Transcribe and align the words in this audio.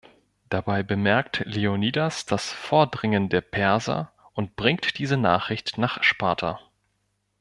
Dabei 0.49 0.81
bemerkt 0.81 1.43
Leonidas 1.45 2.25
das 2.25 2.51
Vordringen 2.51 3.29
der 3.29 3.41
Perser 3.41 4.11
und 4.33 4.55
bringt 4.55 4.97
diese 4.97 5.15
Nachricht 5.15 5.77
nach 5.77 6.01
Sparta. 6.01 6.59